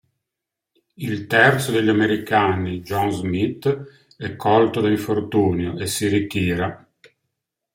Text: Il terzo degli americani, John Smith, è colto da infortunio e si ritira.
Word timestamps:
Il 0.95 1.27
terzo 1.27 1.71
degli 1.71 1.89
americani, 1.89 2.81
John 2.81 3.11
Smith, 3.11 4.07
è 4.17 4.35
colto 4.35 4.81
da 4.81 4.89
infortunio 4.89 5.77
e 5.77 5.85
si 5.85 6.07
ritira. 6.07 6.89